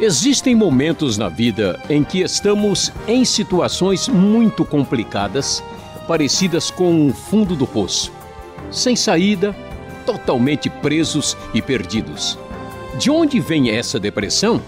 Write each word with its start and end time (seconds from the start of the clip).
Existem 0.00 0.54
momentos 0.54 1.18
na 1.18 1.28
vida 1.28 1.78
em 1.90 2.02
que 2.02 2.22
estamos 2.22 2.90
em 3.06 3.26
situações 3.26 4.08
muito 4.08 4.64
complicadas, 4.64 5.62
parecidas 6.08 6.70
com 6.70 7.08
o 7.08 7.12
fundo 7.12 7.54
do 7.54 7.66
poço, 7.66 8.10
sem 8.70 8.96
saída, 8.96 9.54
totalmente 10.06 10.70
presos 10.70 11.36
e 11.52 11.60
perdidos. 11.60 12.38
De 12.98 13.10
onde 13.10 13.38
vem 13.38 13.70
essa 13.70 14.00
depressão? 14.00 14.58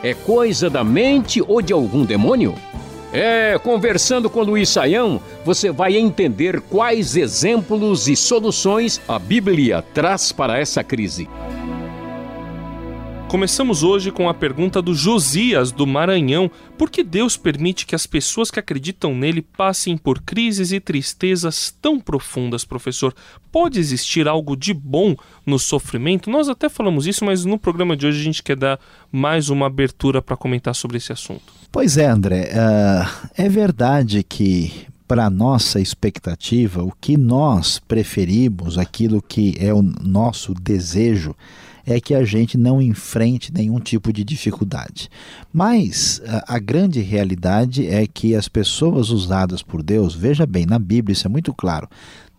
É 0.00 0.14
coisa 0.14 0.70
da 0.70 0.84
mente 0.84 1.42
ou 1.42 1.60
de 1.60 1.72
algum 1.72 2.04
demônio? 2.04 2.54
É, 3.12 3.58
conversando 3.58 4.30
com 4.30 4.44
Luiz 4.44 4.68
Saião, 4.68 5.20
você 5.44 5.72
vai 5.72 5.96
entender 5.96 6.60
quais 6.60 7.16
exemplos 7.16 8.06
e 8.06 8.14
soluções 8.14 9.00
a 9.08 9.18
Bíblia 9.18 9.84
traz 9.92 10.30
para 10.30 10.60
essa 10.60 10.84
crise. 10.84 11.28
Começamos 13.30 13.84
hoje 13.84 14.10
com 14.10 14.28
a 14.28 14.34
pergunta 14.34 14.82
do 14.82 14.92
Josias 14.92 15.70
do 15.70 15.86
Maranhão: 15.86 16.50
por 16.76 16.90
que 16.90 17.04
Deus 17.04 17.36
permite 17.36 17.86
que 17.86 17.94
as 17.94 18.04
pessoas 18.04 18.50
que 18.50 18.58
acreditam 18.58 19.14
nele 19.14 19.40
passem 19.40 19.96
por 19.96 20.20
crises 20.20 20.72
e 20.72 20.80
tristezas 20.80 21.72
tão 21.80 22.00
profundas, 22.00 22.64
professor? 22.64 23.14
Pode 23.52 23.78
existir 23.78 24.26
algo 24.26 24.56
de 24.56 24.74
bom 24.74 25.14
no 25.46 25.60
sofrimento? 25.60 26.28
Nós 26.28 26.48
até 26.48 26.68
falamos 26.68 27.06
isso, 27.06 27.24
mas 27.24 27.44
no 27.44 27.56
programa 27.56 27.96
de 27.96 28.04
hoje 28.04 28.20
a 28.20 28.24
gente 28.24 28.42
quer 28.42 28.56
dar 28.56 28.80
mais 29.12 29.48
uma 29.48 29.66
abertura 29.66 30.20
para 30.20 30.36
comentar 30.36 30.74
sobre 30.74 30.96
esse 30.96 31.12
assunto. 31.12 31.52
Pois 31.70 31.96
é, 31.96 32.06
André. 32.06 32.50
Uh, 32.50 33.28
é 33.36 33.48
verdade 33.48 34.24
que 34.24 34.88
para 35.06 35.30
nossa 35.30 35.80
expectativa, 35.80 36.82
o 36.82 36.92
que 37.00 37.16
nós 37.16 37.78
preferimos, 37.78 38.76
aquilo 38.76 39.22
que 39.22 39.54
é 39.60 39.72
o 39.72 39.82
nosso 39.82 40.52
desejo, 40.52 41.32
é 41.86 42.00
que 42.00 42.14
a 42.14 42.24
gente 42.24 42.56
não 42.56 42.80
enfrente 42.80 43.52
nenhum 43.52 43.78
tipo 43.78 44.12
de 44.12 44.24
dificuldade. 44.24 45.08
Mas 45.52 46.20
a, 46.26 46.56
a, 46.56 46.58
grande 46.58 47.00
realidade 47.00 47.86
é 47.86 48.06
que 48.06 48.34
as 48.34 48.48
pessoas 48.48 49.10
usadas 49.10 49.62
por 49.62 49.82
Deus, 49.82 50.14
veja 50.14 50.46
bem, 50.46 50.66
na 50.66 50.78
Bíblia 50.78 51.12
isso 51.12 51.26
é 51.26 51.30
muito 51.30 51.52
claro, 51.52 51.88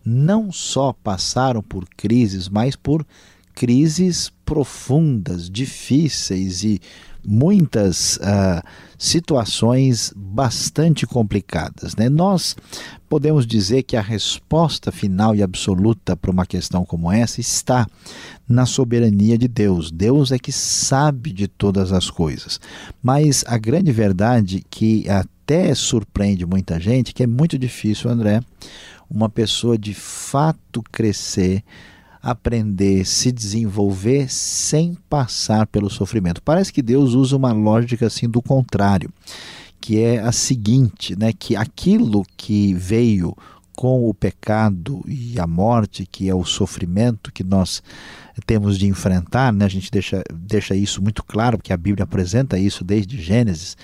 não 0.04 0.50
só 0.50 0.92
passaram 0.92 1.62
por 1.62 1.86
crises, 1.96 2.48
mas 2.48 2.74
por 2.76 3.06
crises 3.54 4.32
profundas, 4.44 5.48
difíceis 5.48 6.64
e 6.64 6.80
muitas 7.24 8.16
uh, 8.16 8.62
situações 8.98 10.12
bastante 10.16 11.06
complicadas. 11.06 11.94
Né? 11.96 12.08
Nós 12.08 12.56
podemos 13.08 13.46
dizer 13.46 13.82
que 13.82 13.96
a 13.96 14.00
resposta 14.00 14.90
final 14.90 15.34
e 15.34 15.42
absoluta 15.42 16.16
para 16.16 16.30
uma 16.30 16.46
questão 16.46 16.84
como 16.84 17.10
essa 17.10 17.40
está 17.40 17.86
na 18.48 18.66
soberania 18.66 19.36
de 19.36 19.48
Deus. 19.48 19.90
Deus 19.90 20.32
é 20.32 20.38
que 20.38 20.52
sabe 20.52 21.32
de 21.32 21.46
todas 21.46 21.92
as 21.92 22.10
coisas. 22.10 22.60
Mas 23.02 23.44
a 23.46 23.58
grande 23.58 23.92
verdade 23.92 24.64
que 24.70 25.08
até 25.08 25.74
surpreende 25.74 26.46
muita 26.46 26.80
gente, 26.80 27.12
que 27.12 27.22
é 27.22 27.26
muito 27.26 27.58
difícil, 27.58 28.10
André, 28.10 28.40
uma 29.10 29.28
pessoa 29.28 29.76
de 29.76 29.92
fato 29.92 30.82
crescer 30.90 31.62
aprender, 32.22 33.04
se 33.04 33.32
desenvolver 33.32 34.30
sem 34.30 34.96
passar 35.10 35.66
pelo 35.66 35.90
sofrimento. 35.90 36.42
Parece 36.42 36.72
que 36.72 36.80
Deus 36.80 37.14
usa 37.14 37.36
uma 37.36 37.52
lógica 37.52 38.06
assim 38.06 38.28
do 38.28 38.40
contrário, 38.40 39.10
que 39.80 40.00
é 40.00 40.20
a 40.20 40.30
seguinte, 40.30 41.18
né, 41.18 41.32
que 41.32 41.56
aquilo 41.56 42.24
que 42.36 42.72
veio 42.74 43.36
com 43.74 44.08
o 44.08 44.14
pecado 44.14 45.02
e 45.08 45.40
a 45.40 45.46
morte, 45.46 46.06
que 46.10 46.28
é 46.28 46.34
o 46.34 46.44
sofrimento 46.44 47.32
que 47.32 47.42
nós 47.42 47.82
temos 48.46 48.78
de 48.78 48.86
enfrentar, 48.86 49.52
né? 49.52 49.64
a 49.64 49.68
gente 49.68 49.90
deixa, 49.90 50.22
deixa 50.32 50.74
isso 50.74 51.02
muito 51.02 51.24
claro, 51.24 51.58
porque 51.58 51.72
a 51.72 51.76
Bíblia 51.76 52.04
apresenta 52.04 52.58
isso 52.58 52.84
desde 52.84 53.20
Gênesis. 53.20 53.76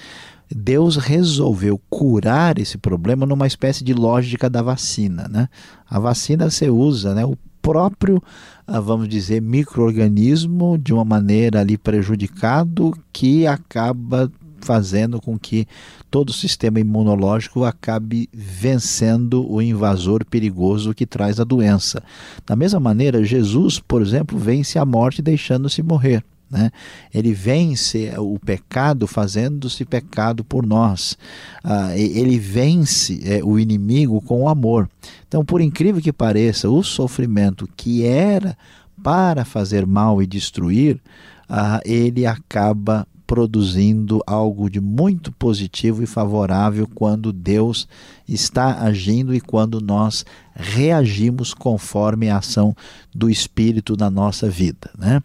Deus 0.54 0.96
resolveu 0.96 1.80
curar 1.90 2.58
esse 2.58 2.78
problema 2.78 3.26
numa 3.26 3.46
espécie 3.46 3.84
de 3.84 3.92
lógica 3.92 4.48
da 4.48 4.62
vacina. 4.62 5.28
Né? 5.28 5.48
A 5.88 5.98
vacina 5.98 6.50
você 6.50 6.70
usa 6.70 7.14
né, 7.14 7.24
o 7.24 7.36
próprio, 7.68 8.22
ah, 8.66 8.80
vamos 8.80 9.10
dizer, 9.10 9.42
microorganismo 9.42 10.78
de 10.78 10.94
uma 10.94 11.04
maneira 11.04 11.60
ali 11.60 11.76
prejudicado 11.76 12.94
que 13.12 13.46
acaba 13.46 14.32
fazendo 14.58 15.20
com 15.20 15.38
que 15.38 15.68
todo 16.10 16.30
o 16.30 16.32
sistema 16.32 16.80
imunológico 16.80 17.64
acabe 17.64 18.26
vencendo 18.32 19.46
o 19.46 19.60
invasor 19.60 20.24
perigoso 20.24 20.94
que 20.94 21.04
traz 21.04 21.38
a 21.38 21.44
doença. 21.44 22.02
Da 22.46 22.56
mesma 22.56 22.80
maneira, 22.80 23.22
Jesus, 23.22 23.78
por 23.78 24.00
exemplo, 24.00 24.38
vence 24.38 24.78
a 24.78 24.86
morte 24.86 25.20
deixando-se 25.20 25.82
morrer. 25.82 26.24
Né? 26.50 26.70
Ele 27.12 27.32
vence 27.32 28.12
o 28.18 28.38
pecado 28.38 29.06
fazendo-se 29.06 29.84
pecado 29.84 30.42
por 30.42 30.64
nós. 30.66 31.16
Ah, 31.62 31.96
ele 31.96 32.38
vence 32.38 33.20
é, 33.24 33.44
o 33.44 33.58
inimigo 33.58 34.20
com 34.22 34.42
o 34.42 34.48
amor. 34.48 34.88
Então, 35.26 35.44
por 35.44 35.60
incrível 35.60 36.00
que 36.00 36.12
pareça, 36.12 36.70
o 36.70 36.82
sofrimento 36.82 37.68
que 37.76 38.04
era 38.04 38.56
para 39.02 39.44
fazer 39.44 39.86
mal 39.86 40.22
e 40.22 40.26
destruir, 40.26 41.00
ah, 41.48 41.80
ele 41.84 42.26
acaba 42.26 43.06
produzindo 43.26 44.22
algo 44.26 44.70
de 44.70 44.80
muito 44.80 45.30
positivo 45.30 46.02
e 46.02 46.06
favorável 46.06 46.88
quando 46.94 47.30
Deus 47.30 47.86
está 48.28 48.82
agindo 48.82 49.34
e 49.34 49.40
quando 49.40 49.80
nós 49.80 50.24
reagimos 50.54 51.54
conforme 51.54 52.28
a 52.28 52.38
ação 52.38 52.74
do 53.14 53.30
Espírito 53.30 53.96
na 53.96 54.10
nossa 54.10 54.50
vida. 54.50 54.90
Né? 54.98 55.22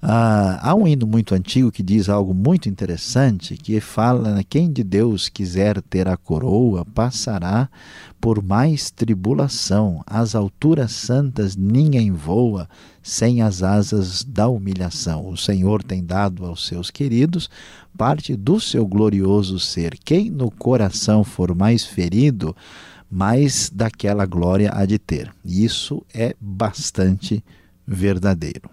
Ah, 0.00 0.58
há 0.62 0.74
um 0.74 0.88
hino 0.88 1.06
muito 1.06 1.32
antigo 1.34 1.70
que 1.70 1.82
diz 1.82 2.08
algo 2.08 2.34
muito 2.34 2.68
interessante, 2.68 3.56
que 3.56 3.78
fala, 3.80 4.34
né, 4.34 4.44
quem 4.48 4.72
de 4.72 4.82
Deus 4.82 5.28
quiser 5.28 5.80
ter 5.82 6.08
a 6.08 6.16
coroa, 6.16 6.84
passará 6.84 7.68
por 8.20 8.42
mais 8.42 8.90
tribulação. 8.90 10.02
As 10.04 10.34
alturas 10.34 10.90
santas 10.90 11.54
ninguém 11.54 12.10
voa 12.10 12.68
sem 13.00 13.42
as 13.42 13.62
asas 13.62 14.24
da 14.24 14.48
humilhação. 14.48 15.28
O 15.28 15.36
Senhor 15.36 15.82
tem 15.82 16.04
dado 16.04 16.46
aos 16.46 16.66
seus 16.66 16.90
queridos 16.90 17.48
parte 17.96 18.36
do 18.36 18.60
seu 18.60 18.86
glorioso 18.86 19.58
ser. 19.58 19.98
Quem 20.04 20.30
no 20.30 20.50
coração 20.50 21.24
for 21.24 21.54
mais 21.54 21.84
ferido, 21.84 22.56
mais 23.10 23.70
daquela 23.70 24.26
glória 24.26 24.70
há 24.72 24.84
de 24.86 24.98
ter. 24.98 25.32
Isso 25.44 26.04
é 26.14 26.34
bastante 26.40 27.44
verdadeiro. 27.86 28.70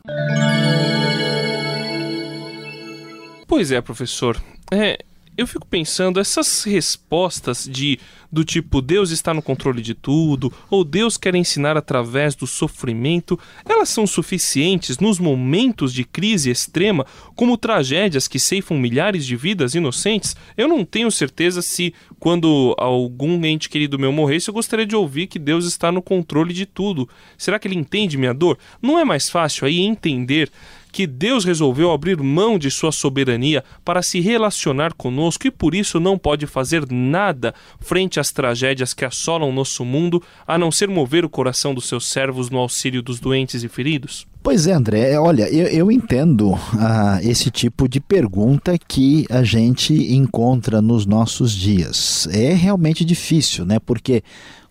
Pois 3.47 3.71
é, 3.71 3.81
professor. 3.81 4.41
É, 4.71 5.03
eu 5.39 5.47
fico 5.47 5.65
pensando, 5.65 6.19
essas 6.19 6.63
respostas 6.63 7.67
de 7.69 7.99
do 8.31 8.43
tipo 8.43 8.81
Deus 8.81 9.09
está 9.09 9.33
no 9.33 9.41
controle 9.41 9.81
de 9.81 9.93
tudo, 9.93 10.53
ou 10.69 10.83
Deus 10.83 11.17
quer 11.17 11.33
ensinar 11.33 11.75
através 11.75 12.35
do 12.35 12.45
sofrimento, 12.45 13.39
elas 13.65 13.89
são 13.89 14.05
suficientes 14.05 14.99
nos 14.99 15.17
momentos 15.17 15.93
de 15.93 16.03
crise 16.03 16.51
extrema, 16.51 17.05
como 17.35 17.57
tragédias 17.57 18.27
que 18.27 18.37
ceifam 18.37 18.77
milhares 18.77 19.25
de 19.25 19.35
vidas 19.35 19.73
inocentes? 19.73 20.35
Eu 20.55 20.67
não 20.67 20.85
tenho 20.85 21.09
certeza 21.09 21.61
se, 21.61 21.93
quando 22.19 22.75
algum 22.77 23.43
ente 23.45 23.69
querido 23.69 23.97
meu 23.97 24.11
morresse, 24.11 24.49
eu 24.49 24.53
gostaria 24.53 24.85
de 24.85 24.95
ouvir 24.95 25.27
que 25.27 25.39
Deus 25.39 25.65
está 25.65 25.91
no 25.91 26.01
controle 26.01 26.53
de 26.53 26.65
tudo. 26.65 27.09
Será 27.37 27.57
que 27.57 27.67
ele 27.67 27.75
entende 27.75 28.17
minha 28.17 28.33
dor? 28.33 28.59
Não 28.81 28.99
é 28.99 29.05
mais 29.05 29.29
fácil 29.29 29.65
aí 29.65 29.79
entender 29.79 30.51
que 30.99 31.07
Deus 31.07 31.45
resolveu 31.45 31.93
abrir 31.93 32.21
mão 32.21 32.59
de 32.59 32.69
sua 32.69 32.91
soberania 32.91 33.63
para 33.85 34.01
se 34.01 34.19
relacionar 34.19 34.93
conosco 34.93 35.47
e 35.47 35.51
por 35.51 35.73
isso 35.73 35.97
não 35.97 36.17
pode 36.17 36.45
fazer 36.45 36.85
nada 36.91 37.55
frente 37.79 38.19
às 38.19 38.33
tragédias 38.33 38.93
que 38.93 39.05
assolam 39.05 39.49
nosso 39.49 39.85
mundo, 39.85 40.21
a 40.45 40.57
não 40.57 40.69
ser 40.69 40.89
mover 40.89 41.23
o 41.23 41.29
coração 41.29 41.73
dos 41.73 41.87
seus 41.87 42.05
servos 42.05 42.49
no 42.49 42.57
auxílio 42.57 43.01
dos 43.01 43.17
doentes 43.17 43.63
e 43.63 43.69
feridos? 43.69 44.27
Pois 44.43 44.67
é, 44.67 44.73
André. 44.73 45.11
É, 45.11 45.19
olha, 45.19 45.43
eu, 45.43 45.67
eu 45.67 45.89
entendo 45.89 46.53
ah, 46.77 47.19
esse 47.23 47.49
tipo 47.49 47.87
de 47.87 48.01
pergunta 48.01 48.77
que 48.77 49.25
a 49.29 49.41
gente 49.41 49.93
encontra 50.13 50.81
nos 50.81 51.05
nossos 51.05 51.53
dias. 51.53 52.27
É 52.29 52.53
realmente 52.53 53.05
difícil, 53.05 53.65
né? 53.65 53.79
Porque 53.79 54.21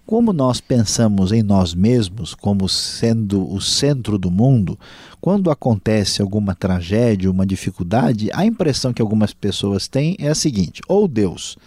como 0.09 0.33
nós 0.33 0.59
pensamos 0.59 1.33
em 1.33 1.43
nós 1.43 1.75
mesmos 1.75 2.35
como 2.35 2.67
sendo 2.67 3.47
o 3.53 3.61
centro 3.61 4.17
do 4.17 4.31
mundo, 4.31 4.79
quando 5.21 5.51
acontece 5.51 6.23
alguma 6.23 6.55
tragédia, 6.55 7.31
uma 7.31 7.45
dificuldade, 7.45 8.31
a 8.33 8.47
impressão 8.47 8.91
que 8.91 9.03
algumas 9.03 9.35
pessoas 9.35 9.87
têm 9.87 10.17
é 10.19 10.29
a 10.29 10.35
seguinte: 10.35 10.81
ou 10.89 11.07
Deus 11.07 11.59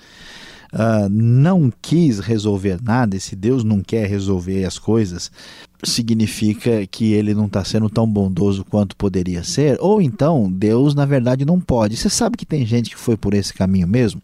uh, 0.74 1.10
não 1.10 1.72
quis 1.82 2.20
resolver 2.20 2.80
nada, 2.82 3.16
e 3.16 3.20
se 3.20 3.36
Deus 3.36 3.64
não 3.64 3.82
quer 3.82 4.08
resolver 4.08 4.66
as 4.66 4.78
coisas, 4.80 5.32
significa 5.84 6.86
que 6.86 7.14
ele 7.14 7.34
não 7.34 7.48
está 7.48 7.64
sendo 7.64 7.90
tão 7.90 8.08
bondoso 8.08 8.64
quanto 8.64 8.96
poderia 8.96 9.44
ser, 9.44 9.78
ou 9.80 10.02
então 10.02 10.52
Deus, 10.52 10.94
na 10.94 11.06
verdade, 11.06 11.46
não 11.46 11.60
pode. 11.60 11.98
Você 11.98 12.10
sabe 12.10 12.38
que 12.38 12.46
tem 12.46 12.66
gente 12.66 12.90
que 12.90 12.98
foi 12.98 13.18
por 13.18 13.34
esse 13.34 13.54
caminho 13.54 13.88
mesmo? 13.88 14.22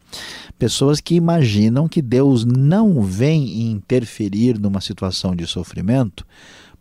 Pessoas 0.60 1.00
que 1.00 1.16
imaginam 1.16 1.88
que 1.88 2.02
Deus 2.02 2.46
não 2.46 3.02
vem 3.02 3.72
interferir 3.72 4.60
numa 4.60 4.82
situação 4.82 5.36
de 5.36 5.46
sofrimento 5.46 6.26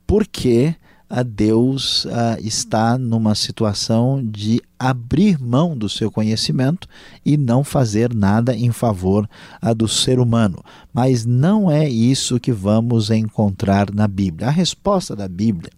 porque 0.07 0.75
a 1.09 1.23
Deus 1.23 2.07
a, 2.07 2.39
está 2.41 2.99
numa 2.99 3.35
situação 3.35 4.23
de 4.25 4.61
abrir 4.79 5.41
mão 5.41 5.77
do 5.77 5.89
seu 5.89 6.11
conhecimento 6.11 6.89
e 7.25 7.37
não 7.37 7.65
fazer 7.65 8.15
nada 8.15 8.55
em 8.55 8.71
favor 8.71 9.29
do 9.77 9.89
ser 9.89 10.19
humano. 10.19 10.63
Mas 10.93 11.25
não 11.25 11.71
é 11.71 11.89
isso 11.89 12.41
que 12.41 12.53
vamos 12.53 13.11
encontrar 13.11 13.93
na 13.93 14.07
Bíblia. 14.09 14.49
A 14.49 14.53
resposta 14.53 15.15
da 15.15 15.29
Bíblia 15.29 15.71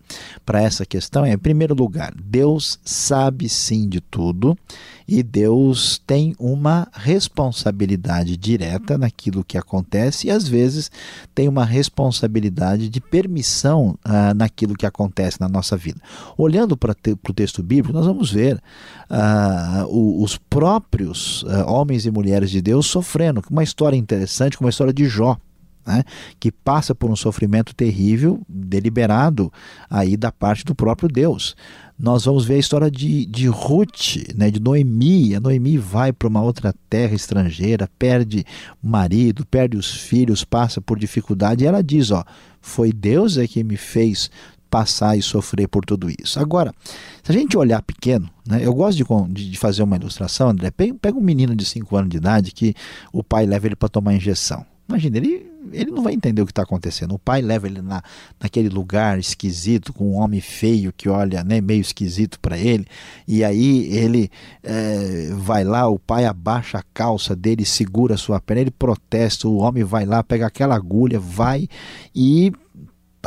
para 0.45 0.63
essa 0.63 0.87
questão 0.87 1.25
é, 1.25 1.33
em 1.33 1.39
primeiro 1.39 1.75
lugar, 1.75 2.15
Deus 2.15 2.79
sabe 2.85 3.49
sim 3.49 3.89
de 3.89 4.01
tudo 4.01 4.57
e 5.07 5.23
Deus 5.23 6.01
tem 6.07 6.35
uma 6.39 6.87
responsabilidade 6.93 8.37
direta 8.37 8.99
naquilo 8.99 9.43
que 9.43 9.57
acontece 9.57 10.27
e 10.27 10.31
às 10.31 10.47
vezes 10.47 10.91
tem 11.35 11.49
uma 11.49 11.65
responsabilidade 11.65 12.89
de 12.89 13.01
permissão 13.01 13.99
ah, 14.05 14.35
naquilo 14.35 14.75
que 14.75 14.85
acontece 14.85 15.41
na 15.41 15.49
nossa 15.49 15.77
vida. 15.77 16.01
Olhando 16.37 16.77
para 16.77 16.95
o 17.29 17.33
texto 17.33 17.63
bíblico, 17.63 17.97
nós 17.97 18.07
vamos 18.07 18.31
ver 18.31 18.61
ah, 19.09 19.87
os 19.89 20.37
próprios 20.37 21.45
ah, 21.49 21.71
homens 21.71 22.07
e 22.07 22.11
mulheres 22.11 22.51
de 22.51 22.61
Deus 22.61 22.87
sofrendo. 22.87 23.43
Uma 23.51 23.63
história 23.63 23.97
interessante, 23.97 24.61
uma 24.61 24.71
história 24.71 24.93
de 24.93 25.07
Jó. 25.07 25.37
Né, 25.87 26.05
que 26.39 26.53
passa 26.53 26.95
por 26.95 27.11
um 27.11 27.17
sofrimento 27.17 27.75
terrível, 27.75 28.43
deliberado 28.47 29.51
aí 29.89 30.19
da 30.19 30.31
parte 30.31 30.63
do 30.63 30.75
próprio 30.75 31.09
Deus 31.09 31.57
nós 31.99 32.27
vamos 32.27 32.45
ver 32.45 32.55
a 32.55 32.59
história 32.59 32.91
de, 32.91 33.27
de 33.27 33.49
Ruth, 33.49 34.33
né, 34.37 34.51
de 34.51 34.61
Noemi. 34.61 35.35
A 35.35 35.41
Noemi 35.41 35.77
vai 35.77 36.13
para 36.13 36.29
uma 36.29 36.41
outra 36.41 36.73
terra 36.89 37.15
estrangeira, 37.15 37.91
perde 37.99 38.47
o 38.81 38.87
marido, 38.87 39.45
perde 39.45 39.77
os 39.77 39.91
filhos, 39.91 40.45
passa 40.45 40.81
por 40.81 40.97
dificuldade. 40.97 41.65
E 41.65 41.67
ela 41.67 41.83
diz: 41.83 42.13
Ó, 42.13 42.23
foi 42.61 42.93
Deus 42.93 43.37
é 43.37 43.49
que 43.49 43.65
me 43.65 43.77
fez 43.77 44.31
passar 44.71 45.17
e 45.17 45.23
sofrer 45.23 45.69
por 45.69 45.85
tudo 45.85 46.09
isso. 46.11 46.39
Agora, 46.41 46.73
se 47.23 47.31
a 47.31 47.35
gente 47.35 47.57
olhar 47.57 47.83
pequeno, 47.83 48.29
né, 48.47 48.61
eu 48.63 48.75
gosto 48.75 49.05
de, 49.29 49.51
de 49.51 49.59
fazer 49.59 49.83
uma 49.83 49.97
ilustração, 49.97 50.51
André. 50.51 50.71
Pega, 50.71 51.17
um 51.17 51.21
menino 51.21 51.55
de 51.55 51.65
5 51.65 51.97
anos 51.97 52.11
de 52.11 52.17
idade 52.17 52.53
que 52.53 52.75
o 53.13 53.23
pai 53.23 53.47
leva 53.47 53.67
ele 53.67 53.77
para 53.77 53.89
tomar 53.89 54.15
injeção. 54.15 54.65
Imagina, 54.89 55.19
ele, 55.19 55.47
ele 55.71 55.91
não 55.91 56.03
vai 56.03 56.15
entender 56.15 56.41
o 56.41 56.47
que 56.47 56.53
está 56.53 56.63
acontecendo. 56.63 57.15
O 57.15 57.19
pai 57.19 57.43
leva 57.43 57.67
ele 57.67 57.83
na, 57.83 58.03
naquele 58.41 58.71
lugar 58.71 59.19
esquisito, 59.19 59.93
com 59.93 60.13
um 60.13 60.15
homem 60.15 60.41
feio 60.41 60.95
que 60.97 61.11
olha 61.11 61.45
né, 61.45 61.61
meio 61.61 61.83
esquisito 61.83 62.41
para 62.41 62.57
ele, 62.57 62.87
e 63.27 63.45
aí 63.45 63.95
ele 63.95 64.31
é, 64.63 65.31
vai 65.35 65.63
lá, 65.63 65.87
o 65.89 65.99
pai 65.99 66.25
abaixa 66.25 66.79
a 66.79 66.83
calça 66.95 67.37
dele, 67.37 67.67
segura 67.67 68.15
a 68.15 68.19
sua 68.19 68.41
perna, 68.41 68.63
ele 68.63 68.71
protesta, 68.71 69.47
o 69.47 69.59
homem 69.59 69.85
vai 69.85 70.07
lá, 70.07 70.25
pega 70.25 70.47
aquela 70.47 70.75
agulha, 70.75 71.21
vai 71.21 71.69
e 72.15 72.51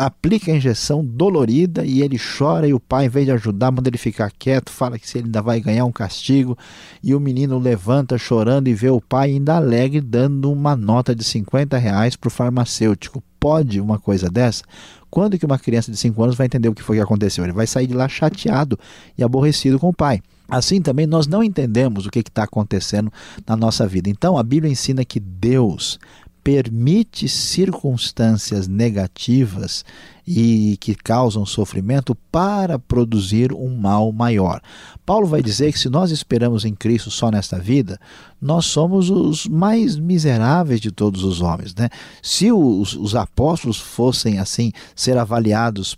aplica 0.05 0.51
a 0.51 0.55
injeção 0.55 1.05
dolorida 1.05 1.85
e 1.85 2.01
ele 2.01 2.17
chora 2.17 2.67
e 2.67 2.73
o 2.73 2.79
pai, 2.79 3.05
em 3.05 3.09
vez 3.09 3.25
de 3.27 3.31
ajudar, 3.31 3.71
manda 3.71 3.87
ele 3.87 3.99
ficar 3.99 4.31
quieto, 4.31 4.71
fala 4.71 4.97
que 4.97 5.07
se 5.07 5.19
ele 5.19 5.25
ainda 5.25 5.41
vai 5.43 5.61
ganhar 5.61 5.85
um 5.85 5.91
castigo 5.91 6.57
e 7.03 7.13
o 7.13 7.19
menino 7.19 7.59
levanta 7.59 8.17
chorando 8.17 8.67
e 8.67 8.73
vê 8.73 8.89
o 8.89 8.99
pai 8.99 9.29
ainda 9.29 9.55
alegre 9.55 10.01
dando 10.01 10.51
uma 10.51 10.75
nota 10.75 11.13
de 11.13 11.23
50 11.23 11.77
reais 11.77 12.15
para 12.15 12.29
o 12.29 12.31
farmacêutico. 12.31 13.21
Pode 13.39 13.79
uma 13.79 13.99
coisa 13.99 14.29
dessa? 14.29 14.63
Quando 15.09 15.37
que 15.37 15.45
uma 15.45 15.59
criança 15.59 15.91
de 15.91 15.97
5 15.97 16.23
anos 16.23 16.35
vai 16.35 16.45
entender 16.45 16.69
o 16.69 16.73
que 16.73 16.81
foi 16.81 16.97
que 16.97 17.03
aconteceu? 17.03 17.43
Ele 17.43 17.53
vai 17.53 17.67
sair 17.67 17.85
de 17.85 17.93
lá 17.93 18.07
chateado 18.07 18.79
e 19.15 19.23
aborrecido 19.23 19.79
com 19.79 19.89
o 19.89 19.93
pai. 19.93 20.21
Assim 20.49 20.81
também 20.81 21.05
nós 21.05 21.27
não 21.27 21.43
entendemos 21.43 22.05
o 22.05 22.09
que 22.09 22.19
está 22.19 22.43
acontecendo 22.43 23.11
na 23.47 23.55
nossa 23.55 23.87
vida. 23.87 24.09
Então 24.09 24.37
a 24.37 24.43
Bíblia 24.43 24.71
ensina 24.71 25.05
que 25.05 25.19
Deus 25.19 25.99
permite 26.43 27.27
circunstâncias 27.27 28.67
negativas 28.67 29.85
e 30.25 30.77
que 30.79 30.95
causam 30.95 31.45
sofrimento 31.45 32.15
para 32.31 32.79
produzir 32.79 33.53
um 33.53 33.75
mal 33.75 34.11
maior. 34.11 34.61
Paulo 35.05 35.27
vai 35.27 35.41
dizer 35.41 35.71
que 35.71 35.79
se 35.79 35.89
nós 35.89 36.11
esperamos 36.11 36.63
em 36.63 36.73
Cristo 36.73 37.11
só 37.11 37.29
nesta 37.29 37.59
vida, 37.59 37.99
nós 38.41 38.65
somos 38.65 39.09
os 39.09 39.47
mais 39.47 39.97
miseráveis 39.97 40.79
de 40.79 40.91
todos 40.91 41.23
os 41.23 41.41
homens. 41.41 41.75
Né? 41.75 41.89
Se 42.21 42.51
os, 42.51 42.95
os 42.95 43.15
apóstolos 43.15 43.77
fossem 43.77 44.39
assim 44.39 44.71
ser 44.95 45.17
avaliados 45.17 45.97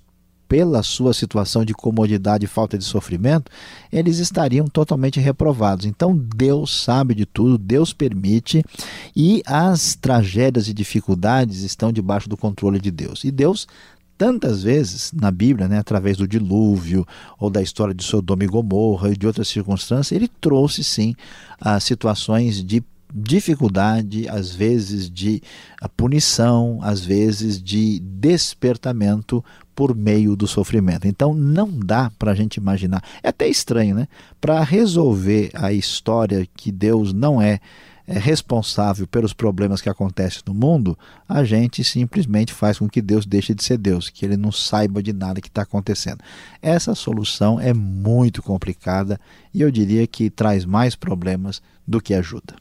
pela 0.54 0.84
sua 0.84 1.16
situação 1.16 1.66
de 1.66 1.74
comodidade 1.74 2.46
e 2.46 2.48
falta 2.48 2.78
de 2.78 2.84
sofrimento, 2.84 3.52
eles 3.92 4.20
estariam 4.20 4.68
totalmente 4.68 5.20
reprovados. 5.20 5.84
Então 5.84 6.16
Deus 6.16 6.84
sabe 6.84 7.16
de 7.16 7.26
tudo, 7.26 7.58
Deus 7.58 7.92
permite 7.92 8.64
e 9.16 9.42
as 9.48 9.96
tragédias 9.96 10.68
e 10.68 10.74
dificuldades 10.76 11.64
estão 11.64 11.92
debaixo 11.92 12.30
do 12.30 12.38
controle 12.38 12.80
de 12.80 12.92
Deus. 12.92 13.24
E 13.24 13.32
Deus 13.32 13.68
tantas 14.16 14.62
vezes 14.62 15.12
na 15.12 15.32
Bíblia, 15.32 15.68
né, 15.68 15.80
através 15.80 16.18
do 16.18 16.28
dilúvio 16.28 17.04
ou 17.40 17.50
da 17.50 17.60
história 17.60 17.92
de 17.92 18.04
Sodoma 18.04 18.44
e 18.44 18.48
Gomorra 18.48 19.10
e 19.10 19.18
de 19.18 19.26
outras 19.26 19.48
circunstâncias, 19.48 20.12
ele 20.12 20.28
trouxe 20.40 20.84
sim 20.84 21.16
as 21.60 21.84
situações 21.84 22.64
de 22.64 22.84
dificuldade, 23.14 24.28
às 24.28 24.54
vezes 24.56 25.10
de 25.10 25.42
punição, 25.96 26.80
às 26.82 27.06
vezes 27.06 27.62
de 27.62 28.00
despertamento 28.00 29.44
por 29.76 29.96
meio 29.96 30.36
do 30.36 30.48
sofrimento. 30.48 31.08
Então 31.08 31.34
não 31.34 31.70
dá 31.70 32.12
para 32.18 32.32
a 32.32 32.36
gente 32.36 32.58
imaginar. 32.58 33.04
É 33.22 33.30
até 33.30 33.48
estranho, 33.48 33.96
né? 33.96 34.08
Para 34.40 34.64
resolver 34.64 35.52
a 35.54 35.72
história 35.72 36.48
que 36.56 36.72
Deus 36.72 37.14
não 37.14 37.42
é, 37.42 37.60
é 38.08 38.20
responsável 38.20 39.08
pelos 39.08 39.34
problemas 39.34 39.82
que 39.82 39.90
acontecem 39.90 40.42
no 40.46 40.54
mundo, 40.54 40.98
a 41.28 41.44
gente 41.44 41.84
simplesmente 41.84 42.54
faz 42.54 42.78
com 42.78 42.88
que 42.88 43.02
Deus 43.02 43.26
deixe 43.26 43.54
de 43.54 43.64
ser 43.64 43.78
Deus, 43.78 44.10
que 44.10 44.26
ele 44.26 44.38
não 44.38 44.52
saiba 44.52 45.02
de 45.02 45.14
nada 45.14 45.42
que 45.42 45.48
está 45.48 45.62
acontecendo. 45.62 46.20
Essa 46.62 46.94
solução 46.96 47.60
é 47.60 47.74
muito 47.74 48.42
complicada 48.42 49.20
e 49.54 49.62
eu 49.62 49.72
diria 49.72 50.06
que 50.06 50.30
traz 50.30 50.66
mais 50.66 50.96
problemas 50.96 51.62
do 51.88 52.02
que 52.02 52.14
ajuda. 52.14 52.56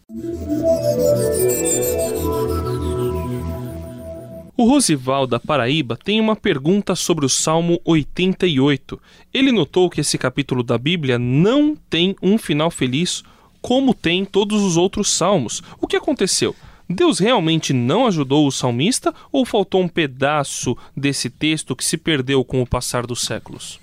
O 4.62 4.64
Rosival 4.64 5.26
da 5.26 5.40
Paraíba 5.40 5.96
tem 5.96 6.20
uma 6.20 6.36
pergunta 6.36 6.94
sobre 6.94 7.26
o 7.26 7.28
Salmo 7.28 7.80
88. 7.84 8.96
Ele 9.34 9.50
notou 9.50 9.90
que 9.90 10.00
esse 10.00 10.16
capítulo 10.16 10.62
da 10.62 10.78
Bíblia 10.78 11.18
não 11.18 11.74
tem 11.90 12.14
um 12.22 12.38
final 12.38 12.70
feliz 12.70 13.24
como 13.60 13.92
tem 13.92 14.24
todos 14.24 14.62
os 14.62 14.76
outros 14.76 15.10
salmos. 15.10 15.64
O 15.80 15.88
que 15.88 15.96
aconteceu? 15.96 16.54
Deus 16.88 17.18
realmente 17.18 17.72
não 17.72 18.06
ajudou 18.06 18.46
o 18.46 18.52
salmista 18.52 19.12
ou 19.32 19.44
faltou 19.44 19.82
um 19.82 19.88
pedaço 19.88 20.76
desse 20.96 21.28
texto 21.28 21.74
que 21.74 21.84
se 21.84 21.96
perdeu 21.96 22.44
com 22.44 22.62
o 22.62 22.66
passar 22.66 23.04
dos 23.04 23.22
séculos? 23.22 23.80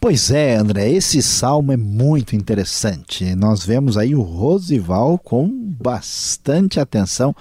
Pois 0.00 0.30
é, 0.30 0.54
André, 0.54 0.92
esse 0.92 1.20
salmo 1.20 1.72
é 1.72 1.76
muito 1.76 2.36
interessante. 2.36 3.34
Nós 3.34 3.66
vemos 3.66 3.98
aí 3.98 4.14
o 4.14 4.22
Rosival 4.22 5.18
com 5.18 5.48
bastante 5.48 6.78
atenção. 6.78 7.34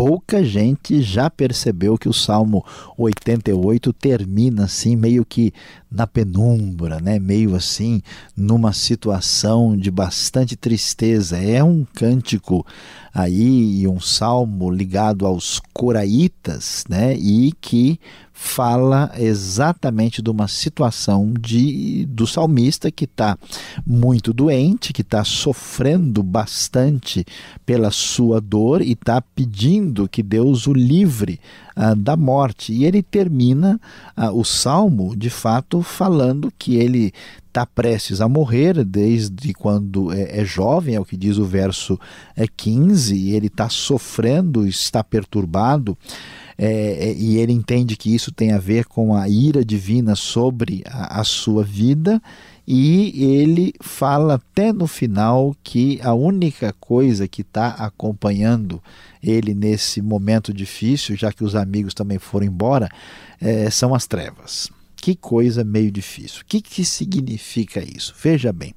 Pouca 0.00 0.42
gente 0.42 1.02
já 1.02 1.28
percebeu 1.28 1.98
que 1.98 2.08
o 2.08 2.12
Salmo 2.14 2.64
88 2.96 3.92
termina 3.92 4.64
assim, 4.64 4.96
meio 4.96 5.26
que 5.26 5.52
na 5.92 6.06
penumbra, 6.06 6.98
né? 7.00 7.18
meio 7.18 7.54
assim, 7.54 8.00
numa 8.34 8.72
situação 8.72 9.76
de 9.76 9.90
bastante 9.90 10.56
tristeza. 10.56 11.36
É 11.36 11.62
um 11.62 11.84
cântico 11.84 12.66
aí, 13.12 13.86
um 13.86 14.00
salmo 14.00 14.70
ligado 14.70 15.26
aos 15.26 15.60
coraitas, 15.74 16.82
né? 16.88 17.12
e 17.14 17.52
que 17.60 18.00
fala 18.42 19.12
exatamente 19.18 20.22
de 20.22 20.30
uma 20.30 20.48
situação 20.48 21.30
de, 21.38 22.06
do 22.06 22.26
salmista 22.26 22.90
que 22.90 23.04
está 23.04 23.38
muito 23.86 24.32
doente, 24.32 24.94
que 24.94 25.02
está 25.02 25.22
sofrendo 25.24 26.22
bastante 26.22 27.22
pela 27.66 27.90
sua 27.90 28.40
dor 28.40 28.80
e 28.80 28.92
está 28.92 29.20
pedindo 29.20 30.08
que 30.08 30.22
Deus 30.22 30.66
o 30.66 30.72
livre 30.72 31.38
ah, 31.76 31.94
da 31.94 32.16
morte. 32.16 32.72
E 32.72 32.86
ele 32.86 33.02
termina 33.02 33.78
ah, 34.16 34.32
o 34.32 34.42
salmo, 34.42 35.14
de 35.14 35.28
fato, 35.28 35.82
falando 35.82 36.50
que 36.58 36.76
ele 36.76 37.12
está 37.46 37.66
prestes 37.66 38.22
a 38.22 38.28
morrer 38.28 38.84
desde 38.84 39.52
quando 39.52 40.12
é, 40.12 40.40
é, 40.40 40.44
jovem, 40.44 40.94
é 40.94 41.00
o 41.00 41.04
que 41.04 41.16
diz 41.16 41.36
o 41.36 41.44
verso 41.44 42.00
é, 42.34 42.46
15, 42.46 43.14
e 43.14 43.34
ele 43.34 43.48
está 43.48 43.68
sofrendo, 43.68 44.66
está 44.66 45.04
perturbado 45.04 45.96
é, 46.62 47.08
é, 47.08 47.14
e 47.14 47.38
ele 47.38 47.54
entende 47.54 47.96
que 47.96 48.14
isso 48.14 48.30
tem 48.30 48.52
a 48.52 48.58
ver 48.58 48.84
com 48.84 49.14
a 49.14 49.26
ira 49.26 49.64
divina 49.64 50.14
sobre 50.14 50.82
a, 50.86 51.22
a 51.22 51.24
sua 51.24 51.64
vida, 51.64 52.20
e 52.68 53.24
ele 53.24 53.72
fala 53.80 54.34
até 54.34 54.70
no 54.70 54.86
final 54.86 55.56
que 55.64 55.98
a 56.02 56.12
única 56.12 56.74
coisa 56.78 57.26
que 57.26 57.40
está 57.40 57.68
acompanhando 57.68 58.82
ele 59.22 59.54
nesse 59.54 60.02
momento 60.02 60.52
difícil, 60.52 61.16
já 61.16 61.32
que 61.32 61.42
os 61.42 61.56
amigos 61.56 61.94
também 61.94 62.18
foram 62.18 62.46
embora, 62.46 62.90
é, 63.40 63.70
são 63.70 63.94
as 63.94 64.06
trevas. 64.06 64.68
Que 64.96 65.16
coisa 65.16 65.64
meio 65.64 65.90
difícil. 65.90 66.42
O 66.42 66.44
que, 66.44 66.60
que 66.60 66.84
significa 66.84 67.82
isso? 67.82 68.14
Veja 68.22 68.52
bem. 68.52 68.74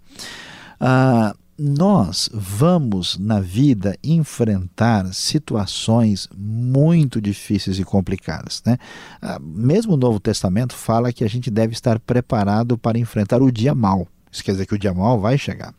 Ah, 0.79 1.35
nós 1.57 2.29
vamos 2.33 3.17
na 3.17 3.39
vida 3.39 3.97
enfrentar 4.03 5.13
situações 5.13 6.27
muito 6.35 7.21
difíceis 7.21 7.77
e 7.79 7.83
complicadas. 7.83 8.61
Né? 8.65 8.77
Ah, 9.21 9.39
mesmo 9.39 9.93
o 9.93 9.97
Novo 9.97 10.19
Testamento 10.19 10.73
fala 10.73 11.13
que 11.13 11.23
a 11.23 11.29
gente 11.29 11.51
deve 11.51 11.73
estar 11.73 11.99
preparado 11.99 12.77
para 12.77 12.97
enfrentar 12.97 13.41
o 13.41 13.51
dia 13.51 13.75
mal. 13.75 14.07
Isso 14.31 14.43
quer 14.43 14.53
dizer 14.53 14.65
que 14.65 14.75
o 14.75 14.79
dia 14.79 14.93
mal 14.93 15.19
vai 15.19 15.37
chegar. 15.37 15.73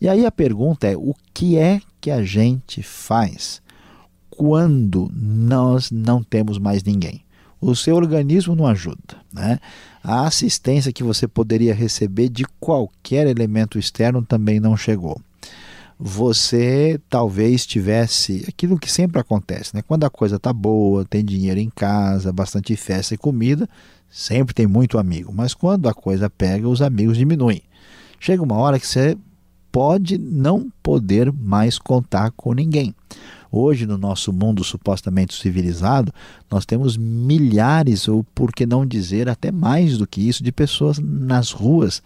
E 0.00 0.08
aí 0.08 0.26
a 0.26 0.32
pergunta 0.32 0.86
é: 0.86 0.96
o 0.96 1.14
que 1.32 1.56
é 1.56 1.80
que 2.00 2.10
a 2.10 2.22
gente 2.22 2.82
faz 2.82 3.62
quando 4.28 5.10
nós 5.14 5.90
não 5.90 6.22
temos 6.22 6.58
mais 6.58 6.82
ninguém? 6.82 7.25
O 7.60 7.74
seu 7.74 7.96
organismo 7.96 8.54
não 8.54 8.66
ajuda. 8.66 9.16
Né? 9.32 9.58
A 10.02 10.26
assistência 10.26 10.92
que 10.92 11.02
você 11.02 11.26
poderia 11.26 11.74
receber 11.74 12.28
de 12.28 12.44
qualquer 12.60 13.26
elemento 13.26 13.78
externo 13.78 14.22
também 14.22 14.60
não 14.60 14.76
chegou. 14.76 15.20
Você 15.98 17.00
talvez 17.08 17.64
tivesse 17.64 18.44
aquilo 18.46 18.78
que 18.78 18.92
sempre 18.92 19.18
acontece, 19.18 19.74
né? 19.74 19.80
Quando 19.80 20.04
a 20.04 20.10
coisa 20.10 20.38
tá 20.38 20.52
boa, 20.52 21.06
tem 21.06 21.24
dinheiro 21.24 21.58
em 21.58 21.70
casa, 21.70 22.30
bastante 22.30 22.76
festa 22.76 23.14
e 23.14 23.18
comida, 23.18 23.66
sempre 24.10 24.54
tem 24.54 24.66
muito 24.66 24.98
amigo. 24.98 25.32
Mas 25.32 25.54
quando 25.54 25.88
a 25.88 25.94
coisa 25.94 26.28
pega, 26.28 26.68
os 26.68 26.82
amigos 26.82 27.16
diminuem. 27.16 27.62
Chega 28.20 28.42
uma 28.42 28.56
hora 28.56 28.78
que 28.78 28.86
você 28.86 29.16
pode 29.72 30.18
não 30.18 30.70
poder 30.82 31.32
mais 31.32 31.78
contar 31.78 32.30
com 32.30 32.52
ninguém. 32.52 32.94
Hoje, 33.58 33.86
no 33.86 33.96
nosso 33.96 34.34
mundo 34.34 34.62
supostamente 34.62 35.34
civilizado, 35.34 36.12
nós 36.50 36.66
temos 36.66 36.94
milhares, 36.96 38.06
ou 38.06 38.22
por 38.34 38.52
que 38.52 38.66
não 38.66 38.84
dizer 38.84 39.30
até 39.30 39.50
mais 39.50 39.96
do 39.96 40.06
que 40.06 40.20
isso, 40.20 40.44
de 40.44 40.52
pessoas 40.52 40.98
nas 40.98 41.52
ruas 41.52 42.02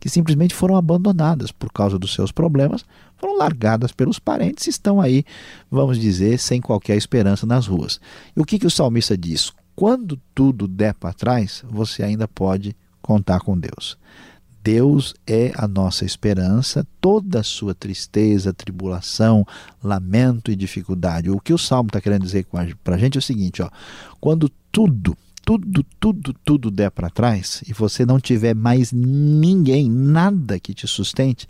que 0.00 0.08
simplesmente 0.08 0.54
foram 0.54 0.76
abandonadas 0.76 1.52
por 1.52 1.70
causa 1.70 1.98
dos 1.98 2.14
seus 2.14 2.32
problemas, 2.32 2.86
foram 3.18 3.36
largadas 3.36 3.92
pelos 3.92 4.18
parentes 4.18 4.66
e 4.66 4.70
estão 4.70 4.98
aí, 4.98 5.24
vamos 5.70 5.98
dizer, 5.98 6.38
sem 6.38 6.58
qualquer 6.58 6.96
esperança 6.96 7.46
nas 7.46 7.66
ruas. 7.66 8.00
E 8.34 8.40
o 8.40 8.44
que, 8.44 8.58
que 8.58 8.66
o 8.66 8.70
salmista 8.70 9.16
diz? 9.16 9.52
Quando 9.76 10.18
tudo 10.34 10.66
der 10.66 10.94
para 10.94 11.12
trás, 11.12 11.62
você 11.68 12.02
ainda 12.02 12.26
pode 12.26 12.74
contar 13.02 13.40
com 13.40 13.58
Deus. 13.58 13.98
Deus 14.64 15.14
é 15.26 15.52
a 15.54 15.68
nossa 15.68 16.06
esperança, 16.06 16.86
toda 16.98 17.40
a 17.40 17.42
sua 17.42 17.74
tristeza, 17.74 18.50
tribulação, 18.50 19.46
lamento 19.82 20.50
e 20.50 20.56
dificuldade. 20.56 21.30
O 21.30 21.38
que 21.38 21.52
o 21.52 21.58
Salmo 21.58 21.88
está 21.88 22.00
querendo 22.00 22.22
dizer 22.22 22.46
para 22.82 22.94
a 22.94 22.98
gente 22.98 23.18
é 23.18 23.20
o 23.20 23.22
seguinte: 23.22 23.60
ó, 23.60 23.68
quando 24.18 24.50
tudo, 24.72 25.14
tudo, 25.44 25.84
tudo, 26.00 26.34
tudo 26.42 26.70
der 26.70 26.90
para 26.90 27.10
trás 27.10 27.62
e 27.68 27.74
você 27.74 28.06
não 28.06 28.18
tiver 28.18 28.54
mais 28.54 28.90
ninguém, 28.90 29.90
nada 29.90 30.58
que 30.58 30.72
te 30.72 30.86
sustente, 30.86 31.46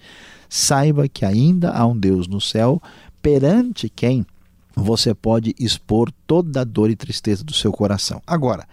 saiba 0.49 1.09
que 1.09 1.25
ainda 1.25 1.71
há 1.71 1.87
um 1.87 1.97
Deus 1.97 2.27
no 2.27 2.41
céu 2.41 2.83
perante 3.23 3.89
quem 3.89 4.27
você 4.75 5.15
pode 5.15 5.55
expor 5.57 6.11
toda 6.27 6.63
a 6.63 6.65
dor 6.65 6.91
e 6.91 6.97
tristeza 6.97 7.45
do 7.45 7.55
seu 7.55 7.71
coração. 7.71 8.21
Agora, 8.27 8.67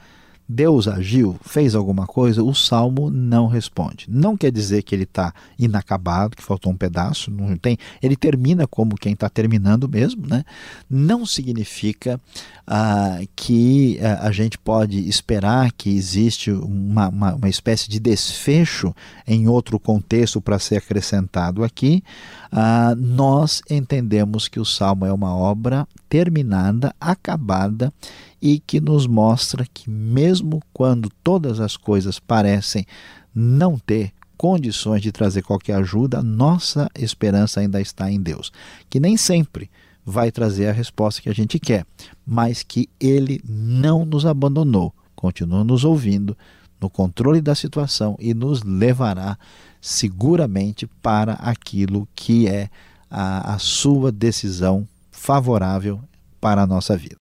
Deus 0.51 0.87
agiu, 0.87 1.39
fez 1.43 1.75
alguma 1.75 2.05
coisa, 2.05 2.43
o 2.43 2.53
salmo 2.53 3.09
não 3.09 3.47
responde. 3.47 4.05
Não 4.09 4.35
quer 4.35 4.51
dizer 4.51 4.83
que 4.83 4.93
ele 4.93 5.03
está 5.03 5.33
inacabado, 5.57 6.35
que 6.35 6.43
faltou 6.43 6.71
um 6.71 6.75
pedaço, 6.75 7.31
não 7.31 7.55
tem. 7.55 7.77
Ele 8.03 8.15
termina 8.17 8.67
como 8.67 8.97
quem 8.97 9.13
está 9.13 9.29
terminando 9.29 9.87
mesmo, 9.87 10.27
né? 10.27 10.43
Não 10.89 11.25
significa 11.25 12.19
ah, 12.67 13.19
que 13.35 13.97
ah, 14.01 14.27
a 14.27 14.31
gente 14.31 14.57
pode 14.57 15.07
esperar 15.07 15.71
que 15.71 15.89
existe 15.89 16.51
uma, 16.51 17.07
uma, 17.07 17.35
uma 17.35 17.49
espécie 17.49 17.89
de 17.89 17.99
desfecho 17.99 18.93
em 19.25 19.47
outro 19.47 19.79
contexto 19.79 20.41
para 20.41 20.59
ser 20.59 20.77
acrescentado 20.77 21.63
aqui. 21.63 22.03
Ah, 22.51 22.93
nós 22.97 23.61
entendemos 23.69 24.49
que 24.49 24.59
o 24.59 24.65
salmo 24.65 25.05
é 25.05 25.13
uma 25.13 25.33
obra 25.33 25.87
terminada, 26.09 26.93
acabada 26.99 27.93
e 28.41 28.59
que 28.59 28.81
nos 28.81 29.05
mostra 29.05 29.65
que, 29.71 29.89
mesmo 29.89 30.61
quando 30.73 31.09
todas 31.23 31.59
as 31.59 31.77
coisas 31.77 32.19
parecem 32.19 32.85
não 33.33 33.77
ter 33.77 34.11
condições 34.35 35.01
de 35.01 35.11
trazer 35.11 35.43
qualquer 35.43 35.75
ajuda, 35.75 36.23
nossa 36.23 36.89
esperança 36.97 37.59
ainda 37.59 37.79
está 37.79 38.11
em 38.11 38.19
Deus, 38.19 38.51
que 38.89 38.99
nem 38.99 39.15
sempre 39.15 39.69
vai 40.03 40.31
trazer 40.31 40.67
a 40.67 40.71
resposta 40.71 41.21
que 41.21 41.29
a 41.29 41.33
gente 41.33 41.59
quer, 41.59 41.85
mas 42.25 42.63
que 42.63 42.89
Ele 42.99 43.39
não 43.47 44.03
nos 44.03 44.25
abandonou, 44.25 44.91
continua 45.15 45.63
nos 45.63 45.83
ouvindo, 45.83 46.35
no 46.81 46.89
controle 46.89 47.39
da 47.39 47.53
situação 47.53 48.17
e 48.19 48.33
nos 48.33 48.63
levará 48.63 49.37
seguramente 49.79 50.87
para 51.03 51.33
aquilo 51.33 52.07
que 52.15 52.47
é 52.47 52.69
a, 53.09 53.53
a 53.53 53.59
sua 53.59 54.11
decisão 54.11 54.87
favorável 55.11 56.01
para 56.39 56.63
a 56.63 56.67
nossa 56.67 56.97
vida. 56.97 57.20